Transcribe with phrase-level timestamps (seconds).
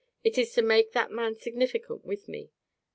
[0.23, 2.49] It is to make that man significant with me.